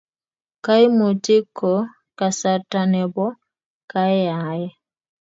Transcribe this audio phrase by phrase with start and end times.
[0.65, 1.71] Kaimutik ko
[2.17, 3.25] kasarta nebo
[3.91, 4.67] keeae